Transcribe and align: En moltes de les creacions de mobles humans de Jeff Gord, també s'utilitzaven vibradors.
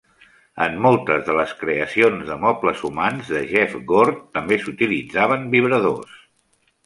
En 0.67 0.77
moltes 0.83 1.19
de 1.25 1.33
les 1.39 1.51
creacions 1.59 2.23
de 2.29 2.37
mobles 2.45 2.81
humans 2.89 3.29
de 3.35 3.41
Jeff 3.51 3.77
Gord, 3.91 4.17
també 4.39 4.59
s'utilitzaven 4.63 5.45
vibradors. 5.57 6.17